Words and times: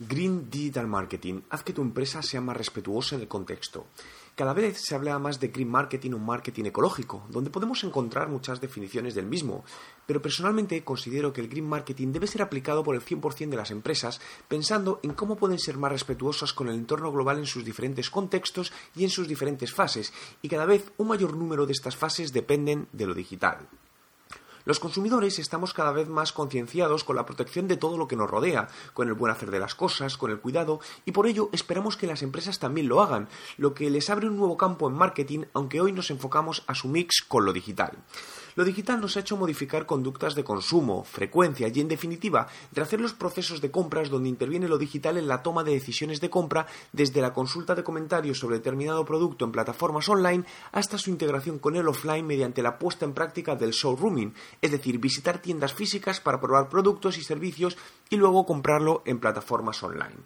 Green 0.00 0.48
Digital 0.48 0.86
Marketing. 0.86 1.40
Haz 1.50 1.64
que 1.64 1.72
tu 1.72 1.82
empresa 1.82 2.22
sea 2.22 2.40
más 2.40 2.56
respetuosa 2.56 3.16
en 3.16 3.22
el 3.22 3.28
contexto. 3.28 3.86
Cada 4.36 4.52
vez 4.52 4.80
se 4.80 4.94
habla 4.94 5.18
más 5.18 5.40
de 5.40 5.48
green 5.48 5.68
marketing 5.68 6.12
o 6.12 6.18
marketing 6.18 6.66
ecológico, 6.66 7.26
donde 7.28 7.50
podemos 7.50 7.82
encontrar 7.82 8.28
muchas 8.28 8.60
definiciones 8.60 9.16
del 9.16 9.26
mismo, 9.26 9.64
pero 10.06 10.22
personalmente 10.22 10.84
considero 10.84 11.32
que 11.32 11.40
el 11.40 11.48
green 11.48 11.68
marketing 11.68 12.12
debe 12.12 12.28
ser 12.28 12.42
aplicado 12.42 12.84
por 12.84 12.94
el 12.94 13.04
100% 13.04 13.48
de 13.48 13.56
las 13.56 13.72
empresas, 13.72 14.20
pensando 14.46 15.00
en 15.02 15.14
cómo 15.14 15.34
pueden 15.34 15.58
ser 15.58 15.76
más 15.76 15.90
respetuosas 15.90 16.52
con 16.52 16.68
el 16.68 16.76
entorno 16.76 17.10
global 17.10 17.38
en 17.38 17.46
sus 17.46 17.64
diferentes 17.64 18.08
contextos 18.08 18.72
y 18.94 19.02
en 19.02 19.10
sus 19.10 19.26
diferentes 19.26 19.74
fases, 19.74 20.12
y 20.42 20.48
cada 20.48 20.66
vez 20.66 20.92
un 20.98 21.08
mayor 21.08 21.36
número 21.36 21.66
de 21.66 21.72
estas 21.72 21.96
fases 21.96 22.32
dependen 22.32 22.86
de 22.92 23.06
lo 23.06 23.14
digital. 23.14 23.66
Los 24.68 24.80
consumidores 24.80 25.38
estamos 25.38 25.72
cada 25.72 25.92
vez 25.92 26.10
más 26.10 26.34
concienciados 26.34 27.02
con 27.02 27.16
la 27.16 27.24
protección 27.24 27.68
de 27.68 27.78
todo 27.78 27.96
lo 27.96 28.06
que 28.06 28.16
nos 28.16 28.28
rodea, 28.28 28.68
con 28.92 29.08
el 29.08 29.14
buen 29.14 29.32
hacer 29.32 29.50
de 29.50 29.58
las 29.58 29.74
cosas, 29.74 30.18
con 30.18 30.30
el 30.30 30.40
cuidado, 30.40 30.78
y 31.06 31.12
por 31.12 31.26
ello 31.26 31.48
esperamos 31.54 31.96
que 31.96 32.06
las 32.06 32.22
empresas 32.22 32.58
también 32.58 32.86
lo 32.86 33.00
hagan, 33.00 33.30
lo 33.56 33.72
que 33.72 33.88
les 33.88 34.10
abre 34.10 34.28
un 34.28 34.36
nuevo 34.36 34.58
campo 34.58 34.86
en 34.86 34.94
marketing, 34.94 35.44
aunque 35.54 35.80
hoy 35.80 35.92
nos 35.92 36.10
enfocamos 36.10 36.64
a 36.66 36.74
su 36.74 36.88
mix 36.88 37.22
con 37.26 37.46
lo 37.46 37.54
digital. 37.54 37.96
Lo 38.58 38.64
digital 38.64 39.00
nos 39.00 39.16
ha 39.16 39.20
hecho 39.20 39.36
modificar 39.36 39.86
conductas 39.86 40.34
de 40.34 40.42
consumo, 40.42 41.04
frecuencia 41.04 41.70
y, 41.72 41.80
en 41.80 41.86
definitiva, 41.86 42.48
de 42.72 42.82
hacer 42.82 43.00
los 43.00 43.12
procesos 43.12 43.60
de 43.60 43.70
compras 43.70 44.10
donde 44.10 44.28
interviene 44.28 44.66
lo 44.66 44.78
digital 44.78 45.16
en 45.16 45.28
la 45.28 45.44
toma 45.44 45.62
de 45.62 45.70
decisiones 45.70 46.20
de 46.20 46.28
compra 46.28 46.66
desde 46.90 47.20
la 47.20 47.32
consulta 47.32 47.76
de 47.76 47.84
comentarios 47.84 48.40
sobre 48.40 48.56
determinado 48.56 49.04
producto 49.04 49.44
en 49.44 49.52
plataformas 49.52 50.08
online 50.08 50.44
hasta 50.72 50.98
su 50.98 51.10
integración 51.10 51.60
con 51.60 51.76
el 51.76 51.86
offline 51.86 52.26
mediante 52.26 52.60
la 52.60 52.80
puesta 52.80 53.04
en 53.04 53.14
práctica 53.14 53.54
del 53.54 53.70
showrooming, 53.70 54.34
es 54.60 54.72
decir, 54.72 54.98
visitar 54.98 55.38
tiendas 55.38 55.72
físicas 55.72 56.18
para 56.18 56.40
probar 56.40 56.68
productos 56.68 57.16
y 57.16 57.22
servicios 57.22 57.76
y 58.10 58.16
luego 58.16 58.44
comprarlo 58.44 59.02
en 59.04 59.20
plataformas 59.20 59.80
online. 59.84 60.16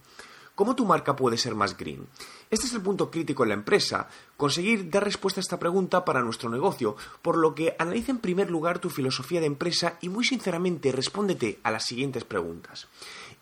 ¿Cómo 0.55 0.77
tu 0.77 0.85
marca 0.85 1.17
puede 1.17 1.39
ser 1.39 1.55
más 1.55 1.79
green? 1.79 2.07
Este 2.51 2.67
es 2.67 2.75
el 2.75 2.83
punto 2.83 3.11
crítico 3.11 3.43
en 3.43 3.49
la 3.49 3.55
empresa, 3.55 4.09
conseguir 4.37 4.91
dar 4.91 5.03
respuesta 5.03 5.41
a 5.41 5.43
esta 5.43 5.59
pregunta 5.59 6.05
para 6.05 6.21
nuestro 6.21 6.51
negocio, 6.51 6.95
por 7.23 7.39
lo 7.39 7.55
que 7.55 7.75
analiza 7.79 8.11
en 8.11 8.19
primer 8.19 8.51
lugar 8.51 8.79
tu 8.79 8.91
filosofía 8.91 9.41
de 9.41 9.47
empresa 9.47 9.97
y 10.03 10.11
muy 10.11 10.25
sinceramente 10.25 10.93
respóndete 10.93 11.59
a 11.63 11.71
las 11.71 11.87
siguientes 11.87 12.25
preguntas. 12.25 12.89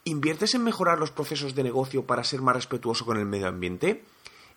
¿Inviertes 0.05 0.55
en 0.55 0.63
mejorar 0.63 1.01
los 1.01 1.11
procesos 1.11 1.57
de 1.57 1.65
negocio 1.65 2.07
para 2.07 2.23
ser 2.23 2.43
más 2.43 2.55
respetuoso 2.55 3.05
con 3.05 3.19
el 3.19 3.27
medio 3.27 3.49
ambiente? 3.49 4.05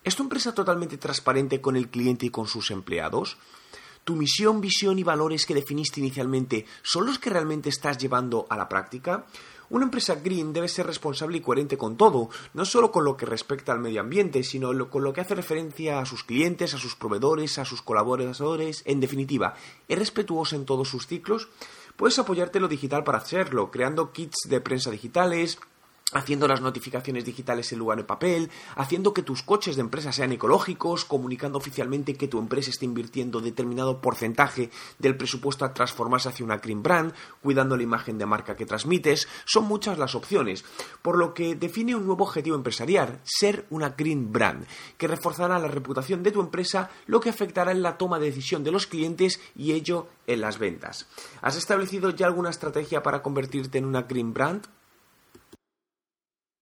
¿Es 0.04 0.14
tu 0.14 0.22
empresa 0.22 0.54
totalmente 0.54 0.96
transparente 0.96 1.60
con 1.60 1.74
el 1.74 1.88
cliente 1.88 2.26
y 2.26 2.30
con 2.30 2.46
sus 2.46 2.70
empleados? 2.70 3.36
¿Tu 4.04 4.16
misión, 4.16 4.60
visión 4.60 4.98
y 4.98 5.02
valores 5.02 5.46
que 5.46 5.54
definiste 5.54 5.98
inicialmente 6.00 6.66
son 6.82 7.06
los 7.06 7.18
que 7.18 7.30
realmente 7.30 7.70
estás 7.70 7.96
llevando 7.96 8.46
a 8.50 8.56
la 8.58 8.68
práctica? 8.68 9.24
Una 9.70 9.86
empresa 9.86 10.16
green 10.16 10.52
debe 10.52 10.68
ser 10.68 10.86
responsable 10.86 11.38
y 11.38 11.40
coherente 11.40 11.78
con 11.78 11.96
todo, 11.96 12.28
no 12.52 12.66
solo 12.66 12.92
con 12.92 13.04
lo 13.04 13.16
que 13.16 13.24
respecta 13.24 13.72
al 13.72 13.80
medio 13.80 14.02
ambiente, 14.02 14.42
sino 14.44 14.90
con 14.90 15.02
lo 15.02 15.14
que 15.14 15.22
hace 15.22 15.34
referencia 15.34 16.00
a 16.00 16.04
sus 16.04 16.22
clientes, 16.22 16.74
a 16.74 16.78
sus 16.78 16.96
proveedores, 16.96 17.58
a 17.58 17.64
sus 17.64 17.80
colaboradores, 17.80 18.82
en 18.84 19.00
definitiva, 19.00 19.54
¿es 19.88 19.98
respetuoso 19.98 20.54
en 20.54 20.66
todos 20.66 20.88
sus 20.88 21.06
ciclos? 21.06 21.48
Puedes 21.96 22.18
apoyarte 22.18 22.58
en 22.58 22.62
lo 22.62 22.68
digital 22.68 23.04
para 23.04 23.18
hacerlo, 23.18 23.70
creando 23.70 24.12
kits 24.12 24.36
de 24.48 24.60
prensa 24.60 24.90
digitales, 24.90 25.58
haciendo 26.12 26.46
las 26.46 26.60
notificaciones 26.60 27.24
digitales 27.24 27.72
en 27.72 27.78
lugar 27.78 27.98
de 27.98 28.04
papel, 28.04 28.50
haciendo 28.76 29.14
que 29.14 29.22
tus 29.22 29.42
coches 29.42 29.76
de 29.76 29.82
empresa 29.82 30.12
sean 30.12 30.32
ecológicos, 30.32 31.04
comunicando 31.04 31.58
oficialmente 31.58 32.14
que 32.14 32.28
tu 32.28 32.38
empresa 32.38 32.70
está 32.70 32.84
invirtiendo 32.84 33.40
determinado 33.40 34.00
porcentaje 34.00 34.70
del 34.98 35.16
presupuesto 35.16 35.64
a 35.64 35.74
transformarse 35.74 36.28
hacia 36.28 36.44
una 36.44 36.58
green 36.58 36.82
brand, 36.82 37.12
cuidando 37.42 37.76
la 37.76 37.82
imagen 37.82 38.18
de 38.18 38.26
marca 38.26 38.54
que 38.56 38.66
transmites, 38.66 39.28
son 39.44 39.64
muchas 39.64 39.98
las 39.98 40.14
opciones, 40.14 40.64
por 41.02 41.18
lo 41.18 41.34
que 41.34 41.54
define 41.54 41.94
un 41.94 42.06
nuevo 42.06 42.24
objetivo 42.24 42.56
empresarial, 42.56 43.20
ser 43.24 43.66
una 43.70 43.90
green 43.90 44.32
brand, 44.32 44.66
que 44.96 45.08
reforzará 45.08 45.58
la 45.58 45.68
reputación 45.68 46.22
de 46.22 46.32
tu 46.32 46.40
empresa, 46.40 46.90
lo 47.06 47.20
que 47.20 47.30
afectará 47.30 47.72
en 47.72 47.82
la 47.82 47.98
toma 47.98 48.18
de 48.18 48.26
decisión 48.26 48.62
de 48.62 48.70
los 48.70 48.86
clientes 48.86 49.40
y 49.56 49.72
ello 49.72 50.08
en 50.26 50.40
las 50.40 50.58
ventas. 50.58 51.08
¿Has 51.42 51.56
establecido 51.56 52.10
ya 52.10 52.26
alguna 52.26 52.50
estrategia 52.50 53.02
para 53.02 53.22
convertirte 53.22 53.78
en 53.78 53.84
una 53.84 54.02
green 54.02 54.32
brand? 54.32 54.66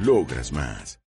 Logras 0.00 0.50
más. 0.50 1.00